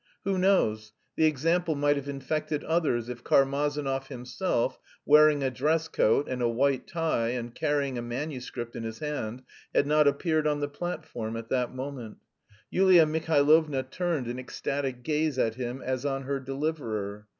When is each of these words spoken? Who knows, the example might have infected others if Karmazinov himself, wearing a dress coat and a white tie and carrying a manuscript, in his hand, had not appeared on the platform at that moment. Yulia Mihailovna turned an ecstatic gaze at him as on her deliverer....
Who 0.23 0.39
knows, 0.39 0.93
the 1.15 1.25
example 1.27 1.75
might 1.75 1.95
have 1.95 2.09
infected 2.09 2.63
others 2.63 3.07
if 3.07 3.23
Karmazinov 3.23 4.07
himself, 4.07 4.79
wearing 5.05 5.43
a 5.43 5.51
dress 5.51 5.87
coat 5.87 6.27
and 6.27 6.41
a 6.41 6.49
white 6.49 6.87
tie 6.87 7.27
and 7.27 7.53
carrying 7.53 7.99
a 7.99 8.01
manuscript, 8.01 8.75
in 8.75 8.81
his 8.81 8.97
hand, 8.97 9.43
had 9.75 9.85
not 9.85 10.07
appeared 10.07 10.47
on 10.47 10.59
the 10.59 10.67
platform 10.67 11.37
at 11.37 11.49
that 11.49 11.75
moment. 11.75 12.17
Yulia 12.71 13.05
Mihailovna 13.05 13.83
turned 13.91 14.25
an 14.25 14.39
ecstatic 14.39 15.03
gaze 15.03 15.37
at 15.37 15.53
him 15.53 15.83
as 15.85 16.03
on 16.03 16.23
her 16.23 16.39
deliverer.... 16.39 17.27